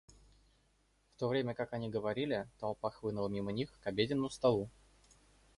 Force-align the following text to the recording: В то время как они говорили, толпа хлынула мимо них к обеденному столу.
В 1.13 1.19
то 1.19 1.27
время 1.27 1.53
как 1.53 1.73
они 1.73 1.87
говорили, 1.87 2.47
толпа 2.57 2.89
хлынула 2.89 3.27
мимо 3.29 3.51
них 3.51 3.71
к 3.79 3.85
обеденному 3.85 4.31
столу. 4.31 4.67